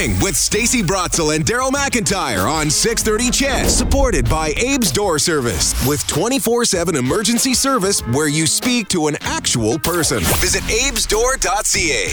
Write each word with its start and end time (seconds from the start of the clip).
Morning 0.00 0.18
with 0.22 0.34
Stacey 0.34 0.82
Brotzel 0.82 1.36
and 1.36 1.44
Daryl 1.44 1.70
McIntyre 1.70 2.50
on 2.50 2.70
630 2.70 3.30
CHED. 3.30 3.68
Supported 3.68 4.30
by 4.30 4.48
Abe's 4.52 4.90
Door 4.90 5.18
Service 5.18 5.74
with 5.86 6.02
24-7 6.06 6.96
emergency 6.96 7.52
service 7.52 8.00
where 8.06 8.28
you 8.28 8.46
speak 8.46 8.88
to 8.88 9.08
an 9.08 9.18
actual 9.20 9.78
person. 9.78 10.20
Visit 10.40 10.62
abesdoor.ca. 10.64 12.08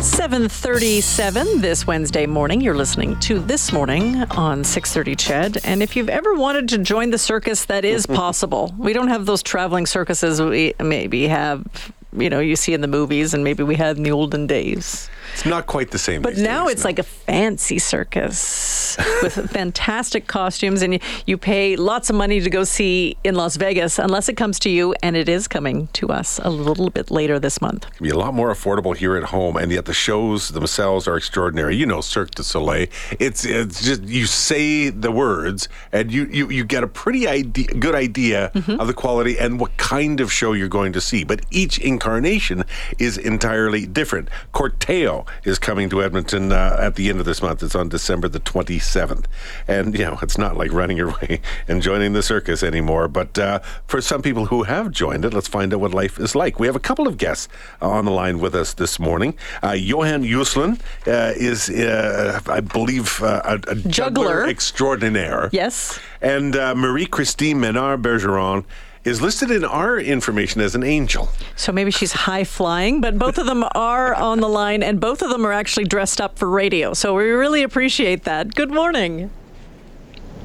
737 0.00 1.60
this 1.60 1.86
Wednesday 1.86 2.24
morning. 2.24 2.62
You're 2.62 2.74
listening 2.74 3.20
to 3.20 3.40
This 3.40 3.74
Morning 3.74 4.22
on 4.30 4.64
630 4.64 5.16
Ched. 5.16 5.60
And 5.64 5.82
if 5.82 5.96
you've 5.96 6.08
ever 6.08 6.32
wanted 6.32 6.70
to 6.70 6.78
join 6.78 7.10
the 7.10 7.18
circus, 7.18 7.66
that 7.66 7.84
is 7.84 8.06
possible. 8.20 8.74
we 8.78 8.94
don't 8.94 9.08
have 9.08 9.26
those 9.26 9.42
traveling 9.42 9.84
circuses 9.84 10.40
we 10.40 10.72
maybe 10.80 11.28
have, 11.28 11.92
you 12.16 12.30
know, 12.30 12.40
you 12.40 12.56
see 12.56 12.74
in 12.74 12.80
the 12.80 12.88
movies 12.88 13.34
and 13.34 13.44
maybe 13.44 13.62
we 13.62 13.76
had 13.76 13.96
in 13.96 14.02
the 14.02 14.12
olden 14.12 14.46
days. 14.46 15.08
It's 15.32 15.46
not 15.46 15.66
quite 15.66 15.90
the 15.90 15.98
same. 15.98 16.22
But 16.22 16.36
now 16.36 16.64
days, 16.64 16.74
it's 16.74 16.84
no. 16.84 16.88
like 16.88 16.98
a 16.98 17.02
fancy 17.02 17.78
circus 17.78 18.96
with 19.22 19.50
fantastic 19.50 20.26
costumes, 20.26 20.82
and 20.82 20.94
you, 20.94 21.00
you 21.26 21.38
pay 21.38 21.76
lots 21.76 22.10
of 22.10 22.16
money 22.16 22.40
to 22.40 22.50
go 22.50 22.64
see 22.64 23.16
in 23.24 23.34
Las 23.34 23.56
Vegas, 23.56 23.98
unless 23.98 24.28
it 24.28 24.36
comes 24.36 24.58
to 24.60 24.70
you, 24.70 24.94
and 25.02 25.16
it 25.16 25.28
is 25.28 25.48
coming 25.48 25.88
to 25.94 26.08
us 26.08 26.38
a 26.42 26.50
little 26.50 26.90
bit 26.90 27.10
later 27.10 27.38
this 27.38 27.60
month. 27.60 27.86
It'll 27.94 28.04
be 28.04 28.10
a 28.10 28.18
lot 28.18 28.34
more 28.34 28.52
affordable 28.52 28.96
here 28.96 29.16
at 29.16 29.24
home, 29.24 29.56
and 29.56 29.72
yet 29.72 29.86
the 29.86 29.94
shows 29.94 30.50
themselves 30.50 31.08
are 31.08 31.16
extraordinary. 31.16 31.76
You 31.76 31.86
know, 31.86 32.00
Cirque 32.00 32.32
du 32.32 32.42
Soleil. 32.42 32.86
It's 33.18 33.44
it's 33.44 33.82
just 33.82 34.02
you 34.04 34.26
say 34.26 34.90
the 34.90 35.10
words, 35.10 35.68
and 35.92 36.12
you 36.12 36.26
you, 36.26 36.50
you 36.50 36.64
get 36.64 36.82
a 36.84 36.88
pretty 36.88 37.26
idea, 37.26 37.66
good 37.66 37.94
idea 37.94 38.50
mm-hmm. 38.54 38.80
of 38.80 38.86
the 38.86 38.94
quality 38.94 39.38
and 39.38 39.58
what 39.60 39.76
kind 39.76 40.20
of 40.20 40.32
show 40.32 40.52
you're 40.52 40.68
going 40.68 40.92
to 40.92 41.00
see. 41.00 41.24
But 41.24 41.40
each 41.50 41.78
incarnation 41.78 42.64
is 42.98 43.18
entirely 43.18 43.86
different. 43.86 44.28
Corteo 44.52 45.21
is 45.44 45.58
coming 45.58 45.88
to 45.90 46.02
Edmonton 46.02 46.52
uh, 46.52 46.76
at 46.80 46.96
the 46.96 47.08
end 47.08 47.20
of 47.20 47.26
this 47.26 47.42
month. 47.42 47.62
It's 47.62 47.74
on 47.74 47.88
December 47.88 48.28
the 48.28 48.40
27th, 48.40 49.24
and 49.68 49.98
you 49.98 50.04
know 50.04 50.18
it's 50.22 50.38
not 50.38 50.56
like 50.56 50.72
running 50.72 50.96
your 50.96 51.10
way 51.22 51.40
and 51.68 51.82
joining 51.82 52.12
the 52.12 52.22
circus 52.22 52.62
anymore. 52.62 53.08
But 53.08 53.38
uh, 53.38 53.60
for 53.86 54.00
some 54.00 54.22
people 54.22 54.46
who 54.46 54.64
have 54.64 54.90
joined 54.90 55.24
it, 55.24 55.34
let's 55.34 55.48
find 55.48 55.72
out 55.72 55.80
what 55.80 55.94
life 55.94 56.18
is 56.18 56.34
like. 56.34 56.58
We 56.58 56.66
have 56.66 56.76
a 56.76 56.80
couple 56.80 57.06
of 57.06 57.18
guests 57.18 57.48
on 57.80 58.04
the 58.04 58.10
line 58.10 58.38
with 58.38 58.54
us 58.54 58.74
this 58.74 58.98
morning. 58.98 59.34
Uh, 59.62 59.72
Johan 59.72 60.22
Juslin 60.24 60.80
uh, 61.06 61.32
is, 61.36 61.70
uh, 61.70 62.40
I 62.46 62.60
believe, 62.60 63.22
uh, 63.22 63.42
a, 63.44 63.54
a 63.54 63.74
juggler. 63.74 64.12
Juggler. 64.12 64.48
extraordinaire. 64.48 65.48
Yes. 65.52 65.98
And 66.20 66.56
uh, 66.56 66.74
Marie 66.74 67.06
Christine 67.06 67.60
Menard 67.60 68.02
Bergeron 68.02 68.64
is 69.04 69.20
listed 69.20 69.50
in 69.50 69.64
our 69.64 69.98
information 69.98 70.60
as 70.60 70.74
an 70.74 70.82
angel. 70.82 71.28
So 71.56 71.72
maybe 71.72 71.90
she's 71.90 72.12
high 72.12 72.44
flying, 72.44 73.00
but 73.00 73.18
both 73.18 73.38
of 73.38 73.46
them 73.46 73.64
are 73.74 74.14
on 74.14 74.40
the 74.40 74.48
line 74.48 74.82
and 74.82 75.00
both 75.00 75.22
of 75.22 75.30
them 75.30 75.44
are 75.44 75.52
actually 75.52 75.86
dressed 75.86 76.20
up 76.20 76.38
for 76.38 76.48
radio. 76.48 76.94
So 76.94 77.14
we 77.14 77.24
really 77.30 77.62
appreciate 77.62 78.24
that. 78.24 78.54
Good 78.54 78.70
morning. 78.70 79.30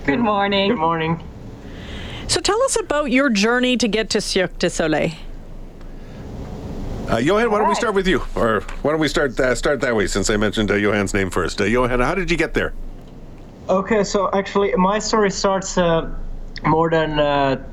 Good 0.05 0.19
morning. 0.19 0.69
Good 0.69 0.79
morning. 0.79 1.23
So 2.27 2.41
tell 2.41 2.61
us 2.63 2.77
about 2.79 3.11
your 3.11 3.29
journey 3.29 3.77
to 3.77 3.87
get 3.87 4.09
to 4.11 4.21
Cirque 4.21 4.57
du 4.59 4.69
Soleil. 4.69 5.11
Uh, 7.09 7.17
Johan, 7.17 7.49
why 7.51 7.59
don't 7.59 7.69
we 7.69 7.75
start 7.75 7.93
with 7.93 8.07
you? 8.07 8.21
Or 8.35 8.61
why 8.81 8.91
don't 8.91 8.99
we 8.99 9.07
start 9.07 9.39
uh, 9.39 9.55
start 9.55 9.79
that 9.79 9.95
way 9.95 10.07
since 10.07 10.29
I 10.29 10.35
mentioned 10.35 10.69
uh, 10.69 10.77
Johan's 10.77 11.13
name 11.13 11.29
first? 11.29 11.61
Uh, 11.61 11.63
Johan, 11.63 12.01
how 12.01 12.15
did 12.15 12.29
you 12.29 12.35
get 12.35 12.53
there? 12.53 12.73
Okay, 13.69 14.03
so 14.03 14.29
actually, 14.33 14.73
my 14.75 14.99
story 14.99 15.31
starts 15.31 15.77
uh, 15.77 16.13
more 16.65 16.89
than, 16.89 17.19
uh, 17.19 17.63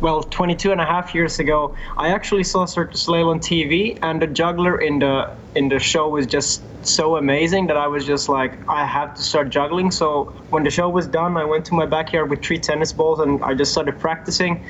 well, 0.00 0.22
22 0.22 0.72
and 0.72 0.80
a 0.80 0.84
half 0.84 1.14
years 1.14 1.38
ago. 1.38 1.74
I 1.96 2.08
actually 2.08 2.44
saw 2.44 2.64
Cirque 2.64 2.92
du 2.92 2.98
Soleil 2.98 3.28
on 3.28 3.40
TV, 3.40 3.98
and 4.02 4.20
the 4.20 4.26
juggler 4.26 4.80
in 4.80 4.98
the 4.98 5.30
in 5.54 5.68
the 5.68 5.78
show 5.78 6.08
was 6.08 6.26
just 6.26 6.62
so 6.86 7.16
amazing 7.16 7.66
that 7.66 7.76
I 7.76 7.88
was 7.88 8.06
just 8.06 8.28
like, 8.28 8.52
I 8.68 8.86
have 8.86 9.14
to 9.16 9.22
start 9.22 9.50
juggling. 9.50 9.90
So 9.90 10.32
when 10.50 10.62
the 10.62 10.70
show 10.70 10.88
was 10.88 11.06
done, 11.06 11.36
I 11.36 11.44
went 11.44 11.64
to 11.66 11.74
my 11.74 11.86
backyard 11.86 12.30
with 12.30 12.42
three 12.42 12.58
tennis 12.58 12.92
balls, 12.92 13.20
and 13.20 13.42
I 13.42 13.54
just 13.54 13.72
started 13.72 13.98
practicing. 13.98 14.64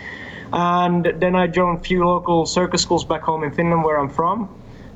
And 0.52 1.04
then 1.04 1.36
I 1.36 1.46
joined 1.46 1.78
a 1.78 1.82
few 1.82 2.04
local 2.04 2.46
circus 2.46 2.82
schools 2.82 3.04
back 3.04 3.22
home 3.22 3.44
in 3.44 3.52
Finland, 3.52 3.84
where 3.84 3.98
I'm 3.98 4.10
from, 4.10 4.48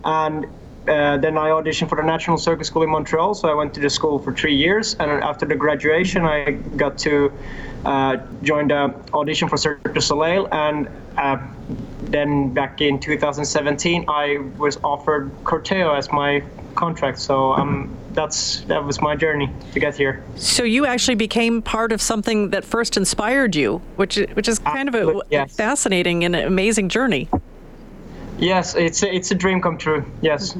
and 0.04 0.47
uh, 0.89 1.17
then 1.17 1.39
I 1.39 1.49
auditioned 1.49 1.89
for 1.89 1.97
the 1.97 2.03
National 2.03 2.37
Circus 2.37 2.67
School 2.67 2.83
in 2.83 2.91
Montreal. 2.91 3.34
So 3.34 3.49
I 3.49 3.55
went 3.55 3.72
to 3.75 3.81
the 3.81 3.91
school 3.91 4.19
for 4.19 4.34
three 4.34 4.55
years, 4.55 4.95
and 4.95 5.11
after 5.11 5.47
the 5.47 5.55
graduation, 5.55 6.25
I 6.25 6.53
got 6.53 6.99
to 6.99 7.33
uh, 7.84 8.19
join 8.43 8.69
the 8.69 8.95
audition 9.12 9.49
for 9.49 9.56
Cirque 9.56 9.95
du 9.95 10.00
Soleil. 10.00 10.47
And 10.53 10.89
uh, 11.17 11.39
then 12.03 12.53
back 12.53 12.81
in 12.81 13.00
2017, 13.00 14.05
I 14.09 14.39
was 14.59 14.78
offered 14.84 15.31
Corteo 15.45 15.97
as 15.97 16.12
my 16.12 16.43
contract. 16.75 17.19
So 17.19 17.53
um, 17.53 17.97
that's 18.12 18.61
that 18.62 18.84
was 18.84 19.01
my 19.01 19.16
journey 19.16 19.51
to 19.72 19.81
get 19.81 19.97
here. 19.97 20.22
So 20.37 20.65
you 20.65 20.87
actually 20.87 21.15
became 21.15 21.62
part 21.62 21.93
of 21.93 22.03
something 22.03 22.51
that 22.51 22.65
first 22.65 22.97
inspired 22.97 23.56
you, 23.56 23.78
which 23.97 24.19
is, 24.19 24.34
which 24.37 24.49
is 24.49 24.59
kind 24.59 24.89
of 24.89 24.95
a 24.95 25.22
yes. 25.31 25.55
fascinating 25.56 26.25
and 26.25 26.37
amazing 26.37 26.89
journey. 26.89 27.28
Yes, 28.39 28.75
it's 28.75 29.03
a, 29.03 29.15
it's 29.15 29.31
a 29.31 29.34
dream 29.34 29.61
come 29.61 29.78
true. 29.78 30.05
Yes. 30.22 30.56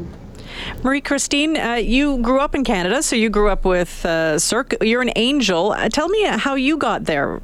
Marie 0.83 1.01
Christine, 1.01 1.57
uh, 1.57 1.75
you 1.75 2.19
grew 2.19 2.41
up 2.41 2.55
in 2.55 2.65
Canada, 2.65 3.03
so 3.03 3.17
you 3.17 3.29
grew 3.29 3.49
up 3.49 3.65
with 3.65 4.05
uh, 4.07 4.39
Cirque. 4.39 4.75
You're 4.81 5.03
an 5.03 5.13
angel. 5.17 5.73
Uh, 5.73 5.89
tell 5.89 6.09
me 6.09 6.25
how 6.25 6.55
you 6.55 6.77
got 6.77 7.05
there. 7.05 7.41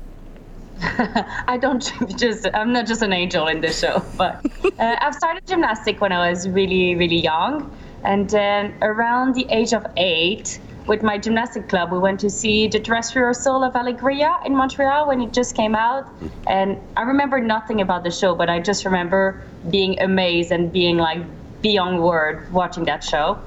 I 0.80 1.58
don't 1.60 1.92
just, 2.16 2.46
I'm 2.54 2.72
not 2.72 2.86
just 2.86 3.02
an 3.02 3.12
angel 3.12 3.46
in 3.48 3.60
this 3.60 3.80
show, 3.80 4.02
but 4.16 4.44
uh, 4.78 4.96
I've 5.00 5.14
started 5.14 5.46
gymnastic 5.46 6.00
when 6.00 6.12
I 6.12 6.30
was 6.30 6.48
really, 6.48 6.94
really 6.94 7.20
young. 7.20 7.70
And 8.02 8.30
then 8.30 8.74
around 8.80 9.34
the 9.34 9.46
age 9.50 9.74
of 9.74 9.84
eight, 9.96 10.58
with 10.90 11.04
my 11.04 11.16
gymnastic 11.16 11.68
club, 11.68 11.92
we 11.92 12.00
went 12.00 12.18
to 12.18 12.28
see 12.28 12.66
the 12.66 12.80
dress 12.80 13.14
rehearsal 13.14 13.62
of 13.62 13.74
Alegria 13.74 14.44
in 14.44 14.56
Montreal 14.56 15.06
when 15.06 15.20
it 15.20 15.32
just 15.32 15.54
came 15.54 15.76
out. 15.76 16.04
And 16.48 16.78
I 16.96 17.02
remember 17.02 17.38
nothing 17.38 17.80
about 17.80 18.02
the 18.02 18.10
show, 18.10 18.34
but 18.34 18.50
I 18.50 18.58
just 18.58 18.84
remember 18.84 19.40
being 19.70 20.00
amazed 20.00 20.50
and 20.50 20.72
being 20.72 20.96
like 20.96 21.22
beyond 21.62 22.02
word 22.02 22.52
watching 22.52 22.86
that 22.86 23.04
show. 23.04 23.38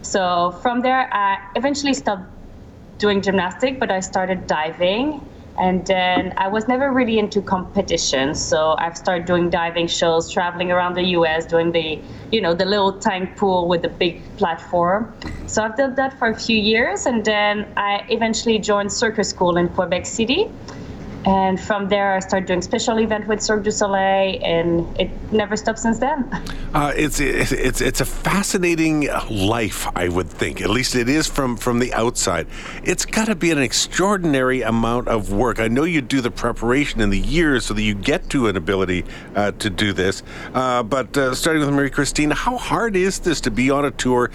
So 0.00 0.52
from 0.62 0.80
there, 0.80 1.12
I 1.12 1.36
eventually 1.54 1.92
stopped 1.92 2.30
doing 2.96 3.20
gymnastic, 3.20 3.78
but 3.78 3.90
I 3.90 4.00
started 4.00 4.46
diving. 4.46 5.20
And 5.58 5.86
then 5.86 6.34
I 6.36 6.48
was 6.48 6.68
never 6.68 6.92
really 6.92 7.18
into 7.18 7.40
competitions, 7.40 8.42
so 8.42 8.74
I've 8.78 8.96
started 8.96 9.26
doing 9.26 9.48
diving 9.48 9.86
shows, 9.86 10.30
traveling 10.30 10.70
around 10.70 10.94
the 10.94 11.04
U.S., 11.18 11.46
doing 11.46 11.72
the, 11.72 12.00
you 12.30 12.40
know, 12.40 12.54
the 12.54 12.66
little 12.66 12.92
tank 12.92 13.36
pool 13.36 13.66
with 13.66 13.82
the 13.82 13.88
big 13.88 14.20
platform. 14.36 15.14
So 15.46 15.62
I've 15.62 15.76
done 15.76 15.94
that 15.94 16.18
for 16.18 16.28
a 16.28 16.38
few 16.38 16.58
years, 16.58 17.06
and 17.06 17.24
then 17.24 17.72
I 17.76 18.04
eventually 18.10 18.58
joined 18.58 18.92
circus 18.92 19.30
school 19.30 19.56
in 19.56 19.68
Quebec 19.70 20.04
City. 20.04 20.50
And 21.26 21.60
from 21.60 21.88
there, 21.88 22.14
I 22.14 22.20
started 22.20 22.46
doing 22.46 22.62
special 22.62 23.00
event 23.00 23.26
with 23.26 23.42
Cirque 23.42 23.64
du 23.64 23.72
Soleil, 23.72 24.38
and 24.44 24.86
it 25.00 25.10
never 25.32 25.56
stopped 25.56 25.80
since 25.80 25.98
then. 25.98 26.30
Uh, 26.72 26.92
it's 26.96 27.18
it's 27.18 27.80
it's 27.80 28.00
a 28.00 28.04
fascinating 28.04 29.08
life, 29.28 29.88
I 29.96 30.08
would 30.08 30.28
think. 30.28 30.60
At 30.60 30.70
least 30.70 30.94
it 30.94 31.08
is 31.08 31.26
from 31.26 31.56
from 31.56 31.80
the 31.80 31.92
outside. 31.94 32.46
It's 32.84 33.04
got 33.04 33.24
to 33.24 33.34
be 33.34 33.50
an 33.50 33.58
extraordinary 33.58 34.62
amount 34.62 35.08
of 35.08 35.32
work. 35.32 35.58
I 35.58 35.66
know 35.66 35.82
you 35.82 36.00
do 36.00 36.20
the 36.20 36.30
preparation 36.30 37.00
in 37.00 37.10
the 37.10 37.18
years 37.18 37.66
so 37.66 37.74
that 37.74 37.82
you 37.82 37.94
get 37.94 38.30
to 38.30 38.46
an 38.46 38.56
ability 38.56 39.04
uh, 39.34 39.50
to 39.52 39.68
do 39.68 39.92
this. 39.92 40.22
Uh, 40.54 40.84
but 40.84 41.16
uh, 41.16 41.34
starting 41.34 41.60
with 41.60 41.74
Marie 41.74 41.90
Christine, 41.90 42.30
how 42.30 42.56
hard 42.56 42.94
is 42.94 43.18
this 43.18 43.40
to 43.40 43.50
be 43.50 43.68
on 43.68 43.84
a 43.84 43.90
tour 43.90 44.30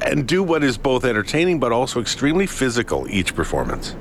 and 0.00 0.28
do 0.28 0.44
what 0.44 0.62
is 0.62 0.78
both 0.78 1.04
entertaining 1.04 1.58
but 1.58 1.72
also 1.72 2.00
extremely 2.00 2.46
physical 2.46 3.08
each 3.10 3.34
performance? 3.34 3.96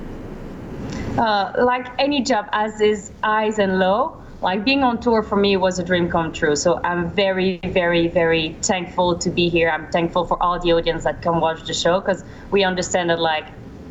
Uh, 1.18 1.54
like 1.64 1.88
any 1.98 2.22
job, 2.22 2.48
as 2.52 2.82
is 2.82 3.12
highs 3.24 3.60
and 3.60 3.80
low. 3.80 4.22
Like 4.42 4.66
being 4.66 4.84
on 4.84 5.00
tour 5.00 5.24
for 5.24 5.38
me 5.38 5.56
was 5.58 5.80
a 5.80 5.84
dream 5.84 6.10
come 6.10 6.34
true. 6.34 6.56
So 6.56 6.80
I'm 6.84 7.10
very, 7.10 7.60
very, 7.64 8.08
very 8.10 8.50
thankful 8.62 9.18
to 9.20 9.30
be 9.30 9.50
here. 9.50 9.70
I'm 9.70 9.88
thankful 9.88 10.26
for 10.26 10.42
all 10.44 10.60
the 10.60 10.74
audience 10.74 11.06
that 11.06 11.22
come 11.22 11.40
watch 11.40 11.66
the 11.66 11.74
show 11.74 12.00
because 12.00 12.24
we 12.52 12.64
understand 12.64 13.10
that 13.10 13.20
like 13.20 13.48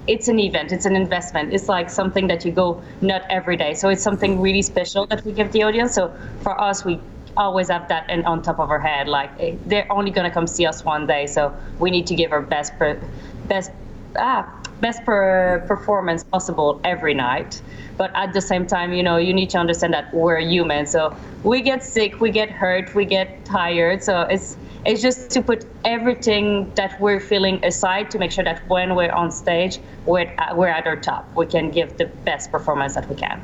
it's 0.07 0.29
an 0.29 0.39
event, 0.39 0.71
it's 0.71 0.85
an 0.85 0.95
investment. 0.97 1.53
It's 1.55 1.69
like 1.69 1.89
something 1.89 2.27
that 2.27 2.45
you 2.45 2.53
go 2.53 2.83
not 3.01 3.23
every 3.31 3.57
day. 3.57 3.75
So 3.75 3.89
it's 3.89 4.03
something 4.03 4.41
really 4.41 4.63
special 4.63 5.07
that 5.07 5.25
we 5.25 5.33
give 5.33 5.51
the 5.51 5.63
audience. 5.63 5.95
So 5.95 6.15
for 6.43 6.61
us, 6.61 6.85
we 6.85 7.01
always 7.37 7.69
have 7.69 7.89
that 7.89 8.05
and 8.09 8.25
on 8.27 8.43
top 8.43 8.61
of 8.61 8.71
our 8.71 8.79
head. 8.79 9.09
Like 9.09 9.31
eh, 9.41 9.57
they're 9.67 9.91
only 9.91 10.11
gonna 10.11 10.31
come 10.31 10.47
see 10.47 10.67
us 10.67 10.85
one 10.85 11.07
day, 11.07 11.27
so 11.27 11.57
we 11.79 11.91
need 11.91 12.07
to 12.09 12.15
give 12.15 12.33
our 12.33 12.43
best, 12.43 12.73
best, 13.49 13.71
ah, 14.17 14.47
best 14.81 15.05
per 15.05 15.65
performance 15.67 16.25
possible 16.25 16.81
every 16.85 17.15
night. 17.15 17.61
But 17.97 18.11
at 18.15 18.33
the 18.33 18.41
same 18.41 18.67
time, 18.67 18.93
you 18.93 19.03
know, 19.03 19.17
you 19.17 19.33
need 19.33 19.51
to 19.51 19.59
understand 19.59 19.95
that 19.95 20.13
we're 20.13 20.41
human. 20.41 20.87
So 20.87 21.17
we 21.45 21.61
get 21.61 21.85
sick, 21.85 22.21
we 22.21 22.31
get 22.31 22.51
hurt, 22.51 22.95
we 22.95 23.05
get 23.05 23.45
tired. 23.45 24.03
So 24.03 24.23
it's 24.23 24.57
it's 24.85 25.01
just 25.01 25.31
to 25.31 25.43
put 25.43 25.65
everything 25.85 26.71
that 26.75 27.01
we're 27.01 27.21
feeling 27.21 27.65
aside 27.65 28.11
to 28.11 28.19
make 28.19 28.31
sure 28.31 28.45
that 28.45 28.69
when 28.69 28.95
we're 28.95 29.13
on 29.13 29.33
stage, 29.33 29.79
we're 30.05 30.33
at, 30.39 30.57
we're 30.57 30.69
at 30.69 30.87
our 30.87 30.97
top. 30.97 31.27
We 31.35 31.47
can 31.47 31.71
give 31.71 31.97
the 31.97 32.07
best 32.07 32.53
performance 32.53 32.95
that 32.95 33.09
we 33.09 33.17
can. 33.17 33.41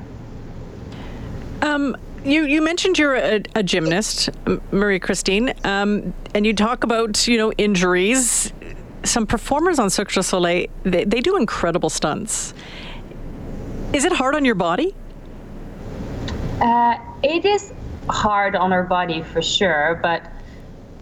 Um, 1.62 1.96
you, 2.24 2.44
you 2.44 2.60
mentioned 2.60 2.98
you're 2.98 3.14
a, 3.14 3.42
a 3.54 3.62
gymnast, 3.62 4.28
Marie 4.70 4.98
Christine, 4.98 5.54
um, 5.64 6.12
and 6.34 6.44
you 6.44 6.52
talk 6.52 6.84
about 6.84 7.26
you 7.26 7.38
know 7.38 7.52
injuries. 7.52 8.52
Some 9.05 9.26
performers 9.26 9.79
on 9.79 9.91
Cirque 9.91 10.12
du 10.12 10.23
Soleil 10.23 10.67
they, 10.82 11.05
they 11.05 11.20
do 11.20 11.37
incredible 11.37 11.91
stunts. 11.91 12.55
Is 13.93 14.05
it 14.05 14.12
hard 14.12 14.35
on 14.35 14.44
your 14.44 14.55
body? 14.55 14.94
Uh, 16.61 16.97
it 17.23 17.44
is 17.44 17.73
hard 18.08 18.55
on 18.55 18.73
our 18.73 18.85
body 18.85 19.23
for 19.23 19.43
sure, 19.43 19.99
but 20.02 20.23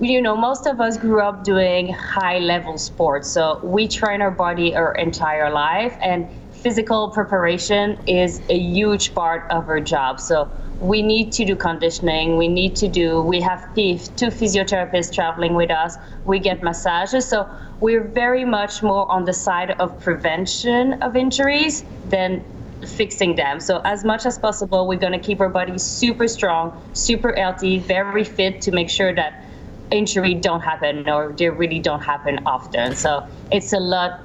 you 0.01 0.23
know, 0.23 0.37
most 0.37 0.67
of 0.67 0.81
us 0.81 0.97
grew 0.97 1.21
up 1.21 1.43
doing 1.43 1.93
high 1.93 2.39
level 2.39 2.79
sports. 2.79 3.29
So 3.29 3.61
we 3.65 3.89
train 3.89 4.23
our 4.23 4.31
body 4.31 4.77
our 4.77 4.95
entire 4.95 5.51
life, 5.51 5.97
and 6.01 6.29
physical 6.53 7.11
preparation 7.11 7.99
is 8.07 8.41
a 8.49 8.59
huge 8.59 9.15
part 9.15 9.51
of 9.51 9.69
our 9.69 9.81
job. 9.81 10.21
So 10.21 10.51
we 10.81 11.03
need 11.03 11.33
to 11.33 11.45
do 11.45 11.57
conditioning. 11.57 12.37
We 12.37 12.49
need 12.49 12.77
to 12.77 12.89
do, 12.89 13.21
we 13.21 13.41
have 13.41 13.75
two 13.75 13.97
physiotherapists 13.97 15.13
traveling 15.13 15.55
with 15.55 15.71
us. 15.71 15.97
We 16.25 16.39
get 16.39 16.63
massages. 16.63 17.27
So 17.27 17.49
we're 17.81 18.05
very 18.05 18.45
much 18.45 18.83
more 18.83 19.11
on 19.11 19.25
the 19.25 19.33
side 19.33 19.73
of 19.73 20.01
prevention 20.01 21.03
of 21.03 21.17
injuries 21.17 21.85
than 22.09 22.45
fixing 22.87 23.35
them. 23.35 23.59
So 23.59 23.81
as 23.85 24.05
much 24.05 24.25
as 24.25 24.39
possible, 24.39 24.87
we're 24.87 25.01
going 25.01 25.13
to 25.13 25.19
keep 25.19 25.41
our 25.41 25.49
body 25.49 25.79
super 25.79 26.29
strong, 26.29 26.81
super 26.93 27.35
healthy, 27.35 27.79
very 27.81 28.23
fit 28.23 28.61
to 28.63 28.71
make 28.71 28.89
sure 28.89 29.13
that 29.15 29.45
injury 29.91 30.35
don't 30.35 30.61
happen 30.61 31.09
or 31.09 31.33
they 31.33 31.49
really 31.49 31.81
don't 31.81 32.03
happen 32.03 32.41
often. 32.47 32.95
So 32.95 33.27
it's 33.51 33.73
a 33.73 33.81
lot 33.81 34.21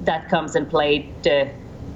that 0.00 0.28
comes 0.28 0.56
in 0.56 0.66
play 0.66 1.10
to 1.22 1.50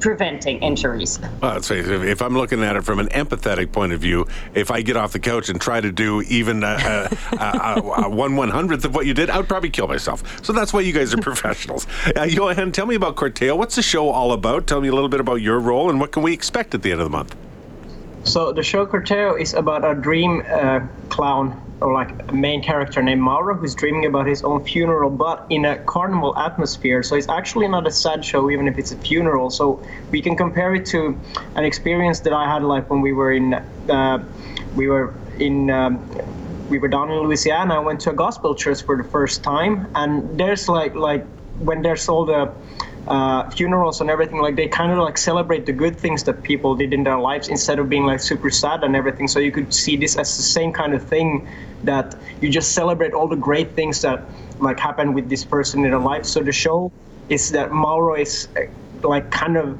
preventing 0.04 0.62
injuries. 0.62 1.18
Well, 1.40 1.54
let's 1.54 1.66
face 1.66 1.86
it, 1.86 2.04
if 2.04 2.20
I'm 2.20 2.34
looking 2.34 2.62
at 2.62 2.76
it 2.76 2.84
from 2.84 2.98
an 2.98 3.08
empathetic 3.08 3.72
point 3.72 3.94
of 3.94 4.02
view, 4.02 4.26
if 4.52 4.70
I 4.70 4.82
get 4.82 4.98
off 4.98 5.14
the 5.14 5.18
couch 5.18 5.48
and 5.48 5.58
try 5.58 5.80
to 5.80 5.90
do 5.90 6.20
even 6.28 6.62
a, 6.62 7.08
a, 7.32 7.36
a, 7.38 8.02
a 8.04 8.08
one 8.10 8.36
one 8.36 8.50
hundredth 8.50 8.84
of 8.84 8.94
what 8.94 9.06
you 9.06 9.14
did, 9.14 9.30
I 9.30 9.38
would 9.38 9.48
probably 9.48 9.70
kill 9.70 9.88
myself. 9.88 10.44
So 10.44 10.52
that's 10.52 10.74
why 10.74 10.80
you 10.80 10.92
guys 10.92 11.14
are 11.14 11.16
professionals. 11.22 11.86
Uh, 12.14 12.24
Johan, 12.24 12.70
tell 12.70 12.84
me 12.84 12.96
about 12.96 13.16
Corteo. 13.16 13.56
What's 13.56 13.76
the 13.76 13.82
show 13.82 14.10
all 14.10 14.32
about? 14.32 14.66
Tell 14.66 14.82
me 14.82 14.88
a 14.88 14.92
little 14.92 15.08
bit 15.08 15.20
about 15.20 15.36
your 15.36 15.58
role 15.58 15.88
and 15.88 15.98
what 15.98 16.12
can 16.12 16.22
we 16.22 16.34
expect 16.34 16.74
at 16.74 16.82
the 16.82 16.92
end 16.92 17.00
of 17.00 17.06
the 17.06 17.16
month? 17.16 17.34
So 18.24 18.52
the 18.52 18.62
show 18.62 18.84
Corteo 18.84 19.40
is 19.40 19.54
about 19.54 19.90
a 19.90 19.94
dream 19.94 20.42
uh, 20.46 20.80
clown 21.08 21.58
or 21.80 21.92
like 21.92 22.10
a 22.28 22.32
main 22.32 22.62
character 22.62 23.02
named 23.02 23.20
Mauro 23.20 23.54
who's 23.54 23.74
dreaming 23.74 24.06
about 24.06 24.26
his 24.26 24.42
own 24.42 24.64
funeral, 24.64 25.10
but 25.10 25.46
in 25.50 25.64
a 25.64 25.76
carnival 25.78 26.36
atmosphere. 26.38 27.02
So 27.02 27.16
it's 27.16 27.28
actually 27.28 27.68
not 27.68 27.86
a 27.86 27.90
sad 27.90 28.24
show, 28.24 28.50
even 28.50 28.68
if 28.68 28.78
it's 28.78 28.92
a 28.92 28.96
funeral. 28.96 29.50
So 29.50 29.84
we 30.10 30.22
can 30.22 30.36
compare 30.36 30.74
it 30.74 30.86
to 30.86 31.18
an 31.56 31.64
experience 31.64 32.20
that 32.20 32.32
I 32.32 32.50
had 32.52 32.62
like 32.62 32.88
when 32.90 33.00
we 33.00 33.12
were 33.12 33.32
in 33.32 33.54
uh, 33.54 34.24
we 34.76 34.88
were 34.88 35.14
in. 35.38 35.70
Um, 35.70 36.08
we 36.70 36.78
were 36.78 36.88
down 36.88 37.10
in 37.10 37.18
Louisiana. 37.18 37.74
I 37.74 37.78
went 37.80 38.00
to 38.00 38.10
a 38.10 38.14
gospel 38.14 38.54
church 38.54 38.82
for 38.82 38.96
the 38.96 39.04
first 39.04 39.42
time, 39.42 39.86
and 39.94 40.38
there's 40.38 40.66
like 40.66 40.94
like 40.94 41.26
when 41.58 41.82
there's 41.82 42.08
all 42.08 42.24
the 42.24 42.50
uh, 43.06 43.50
funerals 43.50 44.00
and 44.00 44.10
everything, 44.10 44.40
like 44.40 44.56
they 44.56 44.68
kind 44.68 44.90
of 44.92 44.98
like 44.98 45.18
celebrate 45.18 45.66
the 45.66 45.72
good 45.72 45.96
things 45.96 46.24
that 46.24 46.42
people 46.42 46.74
did 46.74 46.92
in 46.92 47.04
their 47.04 47.18
lives 47.18 47.48
instead 47.48 47.78
of 47.78 47.88
being 47.88 48.04
like 48.04 48.20
super 48.20 48.50
sad 48.50 48.82
and 48.82 48.96
everything. 48.96 49.28
So 49.28 49.38
you 49.38 49.52
could 49.52 49.74
see 49.74 49.96
this 49.96 50.16
as 50.16 50.36
the 50.36 50.42
same 50.42 50.72
kind 50.72 50.94
of 50.94 51.06
thing 51.06 51.48
that 51.84 52.14
you 52.40 52.48
just 52.48 52.72
celebrate 52.72 53.12
all 53.12 53.28
the 53.28 53.36
great 53.36 53.72
things 53.72 54.00
that 54.02 54.24
like 54.58 54.78
happened 54.78 55.14
with 55.14 55.28
this 55.28 55.44
person 55.44 55.84
in 55.84 55.90
their 55.90 56.00
life. 56.00 56.24
So 56.24 56.40
the 56.40 56.52
show 56.52 56.92
is 57.28 57.50
that 57.50 57.72
Mauro 57.72 58.14
is 58.14 58.48
like 59.02 59.30
kind 59.30 59.56
of 59.56 59.78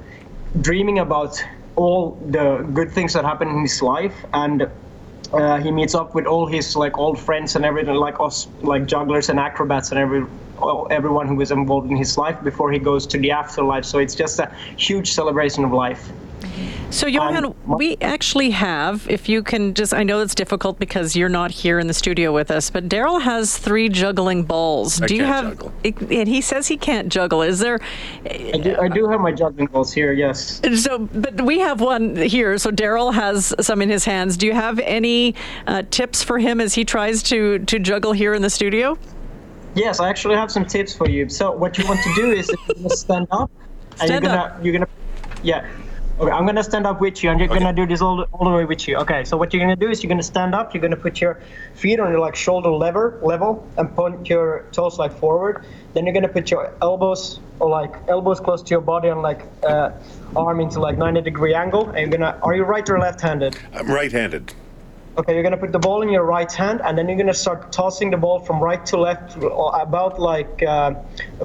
dreaming 0.60 0.98
about 0.98 1.42
all 1.76 2.12
the 2.30 2.58
good 2.72 2.90
things 2.90 3.14
that 3.14 3.24
happened 3.24 3.50
in 3.50 3.62
his 3.62 3.82
life 3.82 4.14
and 4.32 4.70
uh, 5.32 5.58
he 5.58 5.70
meets 5.70 5.94
up 5.94 6.14
with 6.14 6.26
all 6.26 6.46
his 6.46 6.76
like 6.76 6.98
old 6.98 7.18
friends 7.18 7.56
and 7.56 7.64
everything 7.64 7.94
like 7.94 8.20
us 8.20 8.46
like 8.62 8.86
jugglers 8.86 9.28
and 9.28 9.40
acrobats 9.40 9.90
and 9.90 9.98
every 9.98 10.26
everyone 10.90 11.26
who 11.26 11.34
was 11.34 11.50
involved 11.50 11.90
in 11.90 11.96
his 11.96 12.16
life 12.16 12.42
before 12.44 12.70
he 12.70 12.78
goes 12.78 13.06
to 13.08 13.18
the 13.18 13.30
afterlife. 13.30 13.84
So 13.84 13.98
it's 13.98 14.14
just 14.14 14.38
a 14.38 14.50
huge 14.76 15.12
celebration 15.12 15.64
of 15.64 15.72
life. 15.72 16.10
So, 16.94 17.08
Johan, 17.08 17.44
um, 17.44 17.54
we 17.66 17.96
actually 18.00 18.50
have, 18.50 19.04
if 19.10 19.28
you 19.28 19.42
can 19.42 19.74
just, 19.74 19.92
I 19.92 20.04
know 20.04 20.20
it's 20.20 20.32
difficult 20.32 20.78
because 20.78 21.16
you're 21.16 21.28
not 21.28 21.50
here 21.50 21.80
in 21.80 21.88
the 21.88 21.92
studio 21.92 22.32
with 22.32 22.52
us, 22.52 22.70
but 22.70 22.88
Daryl 22.88 23.20
has 23.20 23.58
three 23.58 23.88
juggling 23.88 24.44
balls. 24.44 25.02
I 25.02 25.08
do 25.08 25.16
you 25.16 25.24
have, 25.24 25.58
juggle. 25.58 25.72
and 25.82 26.28
he 26.28 26.40
says 26.40 26.68
he 26.68 26.76
can't 26.76 27.08
juggle. 27.08 27.42
Is 27.42 27.58
there? 27.58 27.80
I 28.24 28.60
do, 28.62 28.76
I 28.76 28.86
do 28.86 29.08
have 29.08 29.20
my 29.20 29.32
juggling 29.32 29.66
balls 29.66 29.92
here, 29.92 30.12
yes. 30.12 30.60
So, 30.76 31.00
but 31.00 31.40
we 31.40 31.58
have 31.58 31.80
one 31.80 32.14
here. 32.14 32.58
So, 32.58 32.70
Daryl 32.70 33.12
has 33.12 33.52
some 33.60 33.82
in 33.82 33.88
his 33.88 34.04
hands. 34.04 34.36
Do 34.36 34.46
you 34.46 34.52
have 34.52 34.78
any 34.78 35.34
uh, 35.66 35.82
tips 35.90 36.22
for 36.22 36.38
him 36.38 36.60
as 36.60 36.74
he 36.74 36.84
tries 36.84 37.24
to, 37.24 37.58
to 37.58 37.80
juggle 37.80 38.12
here 38.12 38.34
in 38.34 38.42
the 38.42 38.50
studio? 38.50 38.96
Yes, 39.74 39.98
I 39.98 40.08
actually 40.08 40.36
have 40.36 40.52
some 40.52 40.64
tips 40.64 40.94
for 40.94 41.08
you. 41.08 41.28
So 41.28 41.50
what 41.50 41.76
you 41.76 41.88
want 41.88 42.00
to 42.04 42.14
do 42.14 42.30
is 42.30 42.48
you're 42.48 42.76
gonna 42.76 42.90
stand 42.90 43.26
up, 43.32 43.50
and 43.90 43.98
Stand 43.98 44.10
you're 44.10 44.20
gonna 44.20 44.42
up. 44.42 44.64
you're 44.64 44.72
gonna 44.72 44.88
yeah. 45.42 45.68
Okay, 46.20 46.30
I'm 46.30 46.46
gonna 46.46 46.62
stand 46.62 46.86
up 46.86 47.00
with 47.00 47.24
you, 47.24 47.30
and 47.30 47.40
you're 47.40 47.50
Okay. 47.50 47.58
gonna 47.58 47.72
do 47.72 47.86
this 47.86 48.00
all 48.00 48.16
the, 48.18 48.24
all 48.32 48.48
the 48.48 48.56
way 48.56 48.64
with 48.64 48.86
you. 48.86 48.96
Okay, 48.98 49.24
so 49.24 49.36
what 49.36 49.52
you're 49.52 49.62
gonna 49.62 49.74
do 49.74 49.90
is 49.90 50.02
you're 50.02 50.08
gonna 50.08 50.22
stand 50.22 50.54
up. 50.54 50.72
You're 50.72 50.80
gonna 50.82 50.96
put 50.96 51.20
your 51.20 51.40
feet 51.74 51.98
on 51.98 52.10
your 52.12 52.20
like 52.20 52.36
shoulder 52.36 52.70
lever 52.70 53.18
level 53.22 53.66
and 53.76 53.92
point 53.96 54.28
your 54.28 54.64
toes 54.70 54.96
like 54.96 55.12
forward. 55.18 55.64
Then 55.92 56.04
you're 56.06 56.14
gonna 56.14 56.28
put 56.28 56.52
your 56.52 56.72
elbows 56.80 57.40
or 57.58 57.68
like 57.68 57.94
elbows 58.08 58.38
close 58.38 58.62
to 58.62 58.70
your 58.70 58.80
body 58.80 59.08
and 59.08 59.22
like 59.22 59.42
uh, 59.66 59.90
arm 60.36 60.60
into 60.60 60.78
like 60.78 60.98
90 60.98 61.20
degree 61.22 61.54
angle. 61.54 61.88
And 61.90 61.98
you're 61.98 62.18
gonna 62.18 62.38
are 62.42 62.54
you 62.54 62.62
right 62.62 62.88
or 62.88 63.00
left-handed? 63.00 63.58
I'm 63.72 63.88
right-handed. 63.88 64.54
Okay, 65.16 65.34
you're 65.34 65.44
gonna 65.44 65.56
put 65.56 65.72
the 65.72 65.78
ball 65.78 66.02
in 66.02 66.08
your 66.08 66.24
right 66.24 66.50
hand, 66.50 66.80
and 66.84 66.98
then 66.98 67.08
you're 67.08 67.18
gonna 67.18 67.34
start 67.34 67.72
tossing 67.72 68.10
the 68.10 68.16
ball 68.16 68.40
from 68.40 68.60
right 68.60 68.84
to 68.86 68.96
left, 69.00 69.36
about 69.36 70.20
like 70.20 70.60
uh, 70.62 70.94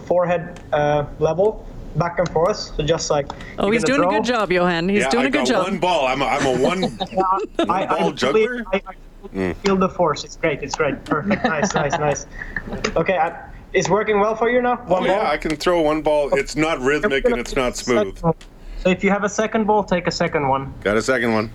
forehead 0.06 0.60
uh, 0.74 1.06
level, 1.20 1.66
back 1.96 2.20
and 2.20 2.30
forth. 2.30 2.58
So 2.58 2.84
just 2.84 3.10
like. 3.10 3.28
Oh, 3.58 3.72
he's 3.72 3.84
gonna 3.84 4.04
doing 4.04 4.16
a 4.16 4.18
good 4.18 4.26
job, 4.26 4.52
Johan. 4.52 4.90
He's 4.90 5.02
yeah, 5.02 5.10
doing 5.10 5.26
I 5.26 5.28
a 5.28 5.32
good 5.32 5.38
got 5.40 5.48
job. 5.48 5.64
one 5.64 5.80
ball. 5.80 6.08
I'm 6.08 6.22
a, 6.22 6.26
I'm 6.26 6.46
a 6.46 6.64
one. 6.64 6.84
I, 7.70 7.84
I, 7.84 7.86
ball 7.86 7.98
really- 8.00 8.14
juggler? 8.14 8.64
I, 8.74 8.82
I 8.86 9.28
mm. 9.28 9.56
feel 9.58 9.76
the 9.76 9.90
force. 9.90 10.24
It's 10.24 10.38
great. 10.38 10.62
It's 10.64 10.76
great. 10.76 11.04
Perfect. 11.06 11.44
Nice. 11.44 11.74
nice. 11.74 11.98
Nice. 12.00 12.26
Okay, 12.96 13.18
I, 13.18 13.50
it's 13.74 13.90
working 13.90 14.20
well 14.20 14.36
for 14.36 14.50
you 14.50 14.62
now. 14.62 14.84
Oh, 14.88 14.94
One 14.94 15.06
yeah. 15.06 15.30
I 15.30 15.38
can 15.38 15.56
throw 15.56 15.82
one 15.82 16.02
ball. 16.02 16.34
It's 16.34 16.56
not 16.56 16.80
rhythmic 16.80 17.26
and 17.26 17.38
it's 17.38 17.56
not 17.56 17.76
smooth. 17.76 18.18
So 18.18 18.90
if 18.90 19.04
you 19.04 19.10
have 19.10 19.24
a 19.24 19.30
second 19.30 19.66
ball, 19.66 19.84
take 19.84 20.08
a 20.08 20.12
second 20.12 20.48
one. 20.48 20.74
Got 20.82 20.98
a 20.98 21.02
second 21.02 21.34
one. 21.34 21.52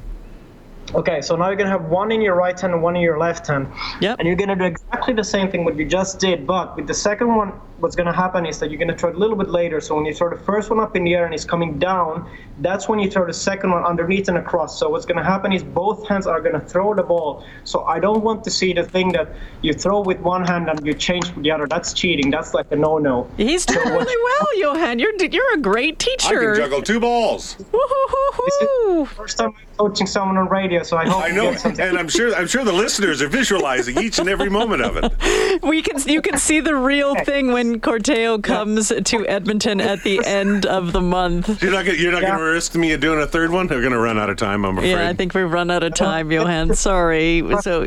Okay, 0.94 1.23
so 1.23 1.35
now 1.35 1.49
you're 1.49 1.56
gonna 1.56 1.70
have 1.70 1.87
one 1.87 2.12
in 2.12 2.20
your 2.20 2.35
right 2.35 2.59
hand 2.59 2.75
and 2.75 2.82
one 2.82 2.94
in 2.94 3.02
your 3.02 3.18
left 3.18 3.47
hand. 3.47 3.66
Yep. 4.00 4.18
And 4.18 4.28
you're 4.28 4.37
gonna 4.37 4.54
do 4.54 4.64
exactly 4.64 5.14
the 5.14 5.25
same 5.25 5.50
thing 5.50 5.64
what 5.64 5.76
you 5.76 5.87
just 5.87 6.20
did, 6.20 6.47
but 6.47 6.76
with 6.76 6.87
the 6.87 6.94
second 6.94 7.35
one, 7.35 7.52
what's 7.85 7.95
gonna 7.95 8.12
happen 8.25 8.47
is 8.47 8.59
that 8.59 8.71
you're 8.71 8.79
gonna 8.79 8.97
throw 8.97 9.11
it 9.11 9.17
a 9.17 9.19
little 9.19 9.37
bit 9.37 9.50
later. 9.50 9.79
So 9.79 9.95
when 9.95 10.07
you 10.07 10.14
throw 10.14 10.31
the 10.31 10.43
first 10.43 10.71
one 10.71 10.81
up 10.81 10.97
in 10.97 11.05
the 11.05 11.14
air 11.14 11.26
and 11.26 11.35
it's 11.35 11.45
coming 11.45 11.79
down, 11.79 12.26
that's 12.61 12.88
when 12.88 12.99
you 12.99 13.11
throw 13.11 13.26
the 13.26 13.33
second 13.35 13.71
one 13.73 13.85
underneath 13.85 14.29
and 14.29 14.38
across. 14.38 14.79
So 14.79 14.88
what's 14.88 15.05
gonna 15.05 15.23
happen 15.23 15.53
is 15.53 15.62
both 15.62 16.09
hands 16.09 16.26
are 16.26 16.41
gonna 16.41 16.61
throw 16.73 16.95
the 16.95 17.03
ball. 17.03 17.45
So 17.64 17.85
I 17.85 18.00
don't 18.00 18.25
want 18.25 18.43
to 18.45 18.50
see 18.50 18.73
the 18.73 18.85
thing 18.85 19.12
that 19.12 19.29
you 19.61 19.75
throw 19.75 20.00
with 20.00 20.19
one 20.21 20.45
hand 20.47 20.71
and 20.71 20.85
you 20.87 20.95
change 20.95 21.26
with 21.35 21.45
the 21.45 21.50
other. 21.50 21.67
That's 21.67 21.93
cheating. 21.93 22.31
That's 22.31 22.55
like 22.55 22.73
a 22.73 22.76
no-no. 22.76 23.29
He's 23.37 23.67
doing 23.67 23.87
really 23.87 24.19
well, 24.29 24.49
Johan. 24.57 24.99
You're 24.99 25.14
you're 25.23 25.55
a 25.55 25.59
great 25.59 25.99
teacher. 25.99 26.26
I 26.26 26.31
teacher. 26.31 26.55
can 26.55 26.62
juggle 26.64 26.83
two 26.83 27.00
balls. 27.00 27.57
Woo-hoo-hoo-hoo. 27.71 29.05
First 29.05 29.37
time 29.38 29.50
I'm 29.57 29.76
coaching 29.76 30.07
someone 30.07 30.38
on 30.38 30.49
radio, 30.49 30.83
so 30.83 30.97
I 30.97 31.07
hope 31.07 31.23
I 31.23 31.31
know, 31.31 31.55
something. 31.55 31.85
and 31.87 31.99
I'm 31.99 32.09
sure 32.09 32.35
I'm 32.35 32.47
sure 32.47 32.64
the 32.64 32.73
listeners 32.73 33.21
are 33.21 33.29
visualizing 33.29 33.99
each 33.99 34.19
and 34.19 34.29
every 34.29 34.49
moment 34.49 34.83
of 34.83 34.97
it. 34.97 35.12
We 35.62 35.83
can 35.83 36.00
you 36.09 36.21
can 36.21 36.38
see 36.38 36.61
the 36.61 36.75
real 36.75 37.14
thing 37.25 37.53
when 37.53 37.74
Corteo 37.81 38.43
comes 38.43 38.88
to 38.88 39.26
Edmonton 39.26 39.81
at 39.81 40.02
the 40.02 40.21
end 40.26 40.66
of 40.66 40.93
the 40.93 41.00
month. 41.00 41.62
You're 41.62 41.73
not 41.73 41.85
gonna, 41.85 41.99
you're 41.99 42.12
not 42.12 42.23
Yeah. 42.23 42.28
going 42.31 42.40
to 42.40 42.45
risk 42.52 42.75
me 42.75 42.97
doing 42.97 43.21
a 43.21 43.26
third 43.26 43.50
one. 43.50 43.66
We're 43.69 43.81
going 43.81 43.93
to 43.93 43.99
run 43.99 44.19
out 44.19 44.31
of 44.31 44.37
time. 44.37 44.64
I'm 44.64 44.78
afraid. 44.78 44.90
Yeah, 44.93 45.09
I 45.09 45.12
think 45.14 45.35
we've 45.35 45.50
run 45.50 45.71
out 45.71 45.83
of 45.83 45.95
time, 45.95 46.31
Johan. 46.33 46.75
Sorry. 46.75 47.43
So 47.61 47.87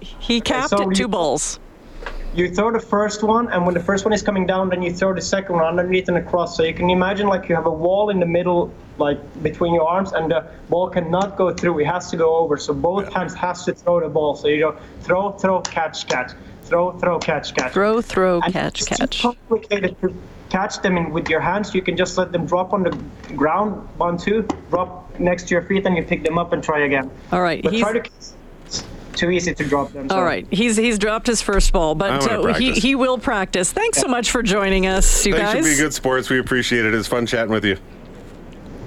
he 0.00 0.40
capped 0.40 0.70
so 0.70 0.88
at 0.90 0.94
two 0.96 1.02
you- 1.02 1.08
balls. 1.08 1.58
you 2.34 2.54
throw 2.54 2.70
the 2.72 2.80
first 2.80 3.22
one, 3.22 3.48
and 3.50 3.64
when 3.66 3.74
the 3.74 3.82
first 3.82 4.04
one 4.04 4.12
is 4.12 4.22
coming 4.22 4.46
down, 4.46 4.68
then 4.70 4.82
you 4.82 4.92
throw 4.92 5.14
the 5.14 5.20
second 5.20 5.54
one 5.56 5.64
underneath 5.64 6.08
and 6.08 6.16
across. 6.16 6.56
So 6.56 6.62
you 6.62 6.74
can 6.74 6.90
imagine 6.90 7.26
like 7.28 7.48
you 7.48 7.54
have 7.54 7.66
a 7.66 7.70
wall 7.70 8.10
in 8.10 8.18
the 8.20 8.26
middle, 8.26 8.72
like 8.98 9.18
between 9.42 9.74
your 9.74 9.86
arms, 9.86 10.12
and 10.12 10.30
the 10.30 10.46
ball 10.68 10.88
cannot 10.88 11.36
go 11.36 11.52
through. 11.52 11.80
It 11.80 11.86
has 11.86 12.10
to 12.10 12.16
go 12.16 12.36
over. 12.36 12.56
So 12.56 12.72
both 12.74 13.12
hands 13.12 13.34
has 13.34 13.64
to 13.66 13.74
throw 13.74 14.00
the 14.00 14.08
ball. 14.08 14.34
So 14.34 14.48
you 14.48 14.60
go 14.60 14.78
throw, 15.02 15.32
throw, 15.32 15.60
catch, 15.60 16.06
catch, 16.08 16.32
throw, 16.72 16.92
throw, 16.98 17.18
catch, 17.18 17.54
catch. 17.54 17.72
Throw, 17.72 18.00
throw, 18.00 18.40
And 18.40 18.52
catch, 18.52 18.80
it's 18.80 18.88
too 18.88 18.96
catch. 18.96 19.20
complicated 19.20 20.00
to 20.00 20.14
catch 20.48 20.80
them 20.80 20.96
in 20.96 21.10
with 21.10 21.28
your 21.28 21.40
hands. 21.40 21.74
You 21.74 21.82
can 21.82 21.96
just 21.98 22.16
let 22.16 22.32
them 22.32 22.46
drop 22.46 22.72
on 22.72 22.82
the 22.82 22.90
ground, 23.36 23.86
one, 23.98 24.16
two, 24.16 24.46
drop 24.70 25.18
next 25.20 25.48
to 25.48 25.54
your 25.54 25.62
feet, 25.62 25.84
and 25.84 25.96
you 25.96 26.02
pick 26.02 26.24
them 26.24 26.38
up 26.38 26.52
and 26.54 26.64
try 26.64 26.80
again. 26.84 27.10
All 27.30 27.42
right. 27.42 27.62
But 27.62 27.72
He's, 27.74 27.82
try 27.82 27.92
to. 27.98 28.10
It's 28.66 28.84
too 29.12 29.30
easy 29.30 29.52
to 29.54 29.64
drop 29.68 29.92
them. 29.92 30.08
so- 30.08 30.16
all 30.16 30.24
right. 30.24 30.46
He's 30.50 30.76
he's 30.78 30.98
dropped 30.98 31.26
his 31.26 31.42
first 31.42 31.70
ball, 31.74 31.94
but 31.94 32.26
uh, 32.30 32.54
he 32.54 32.72
he 32.72 32.94
will 32.94 33.18
practice. 33.18 33.70
Thanks 33.70 33.98
so 33.98 34.08
much 34.08 34.30
for 34.30 34.42
joining 34.42 34.86
us, 34.86 35.26
you 35.26 35.34
Thanks 35.34 35.52
guys. 35.52 35.62
for 35.62 35.68
being 35.68 35.76
good 35.78 35.92
sports. 35.94 36.30
We 36.30 36.38
appreciate 36.38 36.86
it. 36.86 36.94
It's 36.94 37.06
fun 37.08 37.26
chatting 37.26 37.52
with 37.52 37.66
you. 37.66 37.76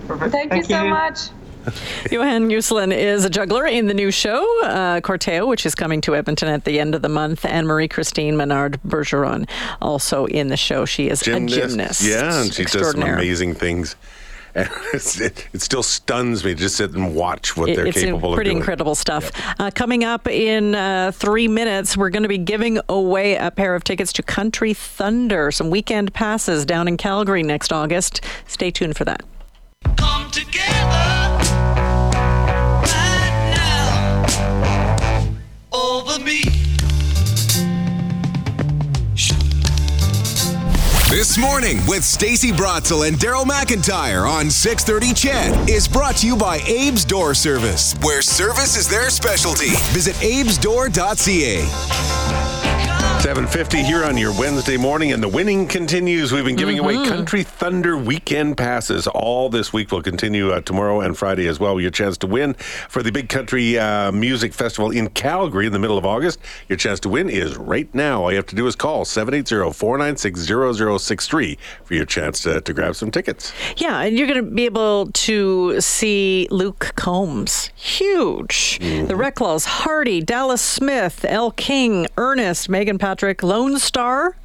Perfect. 0.07 0.31
Thank, 0.31 0.53
you 0.55 0.63
so 0.63 0.87
much. 0.87 1.19
Johan 2.11 2.49
Juslin 2.49 2.95
is 2.95 3.25
a 3.25 3.29
juggler 3.29 3.65
in 3.65 3.87
the 3.87 3.93
new 3.93 4.11
show, 4.11 4.41
uh, 4.63 5.01
Corteo, 5.01 5.47
which 5.47 5.65
is 5.65 5.75
coming 5.75 6.01
to 6.01 6.15
Edmonton 6.15 6.47
at 6.49 6.63
the 6.65 6.79
end 6.79 6.95
of 6.95 7.01
the 7.01 7.09
month, 7.09 7.45
and 7.45 7.67
Marie 7.67 7.87
Christine 7.87 8.37
Menard 8.37 8.79
Bergeron 8.87 9.49
also 9.81 10.25
in 10.25 10.47
the 10.47 10.57
show. 10.57 10.85
She 10.85 11.09
is 11.09 11.21
Gymnast. 11.21 11.57
a 11.57 11.67
gymnast. 11.67 12.01
Yeah, 12.01 12.41
and 12.41 12.53
she 12.53 12.65
does 12.65 12.91
some 12.91 13.03
amazing 13.03 13.55
things. 13.55 13.95
And 14.57 14.69
it, 14.93 15.49
it 15.53 15.61
still 15.61 15.83
stuns 15.83 16.45
me 16.45 16.53
to 16.53 16.59
just 16.59 16.77
sit 16.77 16.91
and 16.91 17.13
watch 17.13 17.57
what 17.57 17.67
It- 17.69 17.75
they're 17.75 17.87
it's 17.87 17.99
capable 17.99 18.15
of 18.15 18.21
doing. 18.21 18.35
Pretty 18.37 18.51
incredible 18.51 18.95
stuff. 18.95 19.31
Uh, 19.59 19.69
coming 19.75 20.05
up 20.05 20.27
in 20.27 20.75
uh, 20.75 21.11
three 21.13 21.49
minutes, 21.49 21.97
we're 21.97 22.09
going 22.09 22.23
to 22.23 22.29
be 22.29 22.37
giving 22.37 22.79
away 22.87 23.35
a 23.35 23.51
pair 23.51 23.75
of 23.75 23.83
tickets 23.83 24.13
to 24.13 24.23
Country 24.23 24.73
Thunder, 24.73 25.51
some 25.51 25.69
weekend 25.69 26.13
passes 26.13 26.65
down 26.65 26.87
in 26.87 26.95
Calgary 26.95 27.43
next 27.43 27.73
August. 27.73 28.21
Stay 28.47 28.71
tuned 28.71 28.95
for 28.95 29.03
that. 29.03 29.23
come 29.97 30.31
together 30.31 30.64
This 41.15 41.37
morning 41.37 41.79
with 41.87 42.03
Stacey 42.03 42.51
Brotzel 42.51 43.07
and 43.07 43.15
Daryl 43.15 43.45
McIntyre 43.45 44.29
on 44.29 44.51
630 44.51 45.13
Ched 45.13 45.69
is 45.69 45.87
brought 45.87 46.17
to 46.17 46.27
you 46.27 46.35
by 46.35 46.57
Abe's 46.57 47.05
Door 47.05 47.35
Service, 47.35 47.95
where 48.01 48.21
service 48.21 48.75
is 48.75 48.89
their 48.89 49.09
specialty. 49.09 49.69
Visit 49.93 50.21
abesdoor.ca. 50.21 52.34
750 53.25 53.81
here 53.81 54.03
on 54.03 54.19
your 54.19 54.31
Wednesday 54.37 54.77
morning, 54.77 55.11
and 55.11 55.23
the 55.23 55.27
winning 55.27 55.67
continues. 55.67 56.31
We've 56.31 56.45
been 56.45 56.55
giving 56.55 56.77
Mm-hmm. 56.77 56.99
away 56.99 57.07
Country 57.07 57.41
Thunder 57.41 57.97
weekend 57.97 58.55
passes 58.55 59.07
all 59.07 59.49
this 59.49 59.73
week. 59.73 59.91
We'll 59.91 60.03
continue 60.03 60.51
uh, 60.51 60.61
tomorrow 60.61 61.01
and 61.01 61.17
Friday 61.17 61.47
as 61.47 61.59
well. 61.59 61.81
Your 61.81 61.89
chance 61.89 62.19
to 62.19 62.27
win 62.27 62.53
for 62.53 63.01
the 63.01 63.11
Big 63.11 63.27
Country 63.29 63.79
uh, 63.79 64.11
Music 64.11 64.53
Festival 64.53 64.91
in 64.91 65.09
Calgary 65.09 65.65
in 65.65 65.73
the 65.73 65.79
middle 65.79 65.97
of 65.97 66.05
August. 66.05 66.37
Your 66.69 66.77
chance 66.77 66.99
to 66.99 67.09
win 67.09 67.27
is 67.29 67.57
right 67.57 67.91
now. 67.95 68.21
All 68.21 68.29
you 68.31 68.35
have 68.35 68.45
to 68.47 68.55
do 68.55 68.67
is 68.67 68.75
call 68.75 69.05
780-496-0063 69.05 71.57
for 71.83 71.93
your 71.95 72.05
chance 72.05 72.43
to, 72.43 72.61
to 72.61 72.73
grab 72.73 72.95
some 72.95 73.09
tickets. 73.09 73.51
Yeah, 73.77 74.01
and 74.01 74.19
you're 74.19 74.27
going 74.27 74.45
to 74.45 74.51
be 74.51 74.65
able 74.65 75.07
to 75.11 75.81
see 75.81 76.47
Luke 76.51 76.91
Combs. 76.95 77.71
Huge. 77.75 78.77
Mm-hmm. 78.81 79.07
The 79.07 79.15
Reclaws, 79.15 79.65
Hardy, 79.65 80.21
Dallas 80.21 80.61
Smith, 80.61 81.25
Elle 81.27 81.49
King, 81.51 82.05
Ernest, 82.17 82.69
Megan 82.69 82.99
Patrick, 83.15 83.43
Lone 83.43 83.79
Star. 83.79 84.35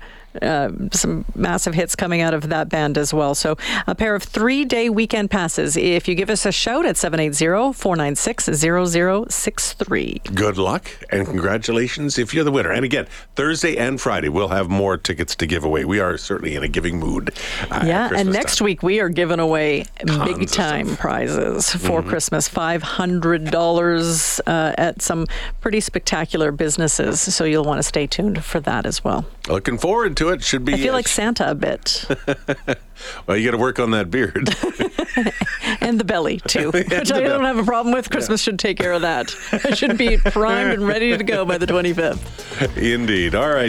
Uh, 0.40 0.70
some 0.92 1.25
massive 1.34 1.75
hits 1.75 1.96
coming 1.96 2.20
out 2.20 2.34
of 2.34 2.49
that 2.50 2.68
band 2.68 2.96
as 2.96 3.12
well. 3.12 3.34
So, 3.34 3.56
a 3.87 3.94
pair 3.94 4.14
of 4.14 4.22
three 4.22 4.64
day 4.64 4.88
weekend 4.88 5.30
passes. 5.30 5.76
If 5.76 6.06
you 6.06 6.14
give 6.14 6.30
us 6.30 6.46
a 6.46 6.52
shout 6.52 6.87
at 6.87 6.96
780 6.96 7.72
496 7.72 8.44
0063. 9.28 10.20
Good 10.34 10.58
luck 10.58 10.90
and 11.10 11.26
congratulations 11.26 12.18
if 12.18 12.32
you're 12.34 12.44
the 12.44 12.50
winner. 12.52 12.70
And 12.70 12.84
again, 12.84 13.06
Thursday 13.37 13.76
and 13.76 14.00
Friday, 14.00 14.28
we'll 14.28 14.49
have 14.49 14.68
more 14.68 14.96
tickets 14.96 15.34
to 15.37 15.46
give 15.46 15.64
away. 15.64 15.84
We 15.84 16.00
are 16.00 16.16
certainly 16.16 16.54
in 16.54 16.62
a 16.62 16.68
giving 16.68 16.99
mood. 16.99 17.30
uh, 17.70 17.84
Yeah, 17.87 18.10
and 18.14 18.32
next 18.32 18.56
time. 18.58 18.66
week 18.66 18.82
we 18.82 19.00
are 19.00 19.08
giving 19.08 19.40
away 19.40 19.84
Tons 20.06 20.25
big 20.38 20.49
time 20.49 20.96
prizes 20.96 21.70
for 21.75 22.00
Mm-hmm. 22.00 22.08
Christmas. 22.08 22.49
Five 22.49 22.82
hundred 22.82 23.50
dollars 23.50 24.40
uh, 24.46 24.75
at 24.78 25.02
some 25.02 25.26
pretty 25.60 25.80
spectacular 25.80 26.52
businesses. 26.52 27.20
So 27.20 27.44
you'll 27.44 27.64
want 27.64 27.78
to 27.78 27.82
stay 27.82 28.06
tuned 28.06 28.44
for 28.44 28.60
that 28.60 28.87
as 28.87 29.02
well. 29.04 29.25
Looking 29.49 29.76
forward 29.78 30.16
to 30.20 30.28
it. 30.28 30.44
Should 30.44 30.64
be. 30.64 30.74
I 30.74 30.76
feel 30.76 30.92
uh, 30.92 30.98
like 30.98 31.08
Santa 31.08 31.50
a 31.50 31.54
bit, 31.54 32.04
well, 33.26 33.36
you 33.36 33.46
got 33.46 33.52
to 33.52 33.58
work 33.58 33.78
on 33.78 33.90
that 33.92 34.10
beard. 34.10 34.36
and 35.80 35.98
the 35.98 36.04
belly 36.04 36.40
too, 36.46 36.70
which 36.74 37.12
I 37.12 37.20
don't 37.20 37.44
have 37.44 37.58
a 37.58 37.64
problem 37.64 37.94
with. 37.94 38.10
Christmas 38.10 38.40
should 38.40 38.58
take 38.58 38.78
care 38.78 38.92
of 38.92 39.02
that. 39.02 39.34
I 39.52 39.74
should 39.74 39.96
be 39.98 40.18
primed 40.18 40.72
and 40.74 40.86
ready 40.86 41.16
to 41.16 41.24
go 41.24 41.44
by 41.44 41.58
the 41.58 41.66
twenty 41.66 41.92
fifth. 41.92 42.76
Indeed. 42.76 43.34
All 43.34 43.48
right. 43.48 43.68